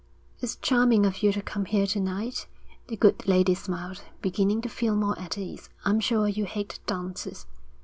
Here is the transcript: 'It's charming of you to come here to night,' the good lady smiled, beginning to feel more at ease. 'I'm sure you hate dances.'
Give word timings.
'It's 0.39 0.55
charming 0.55 1.05
of 1.05 1.21
you 1.21 1.31
to 1.31 1.43
come 1.43 1.65
here 1.65 1.85
to 1.85 1.99
night,' 1.99 2.47
the 2.87 2.95
good 2.97 3.27
lady 3.27 3.53
smiled, 3.53 4.01
beginning 4.19 4.59
to 4.59 4.67
feel 4.67 4.95
more 4.95 5.13
at 5.19 5.37
ease. 5.37 5.69
'I'm 5.85 5.99
sure 5.99 6.27
you 6.27 6.45
hate 6.45 6.79
dances.' 6.87 7.45